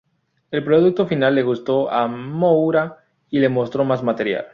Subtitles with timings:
[0.49, 4.47] El producto final le gustó a Moura y le mostró más material.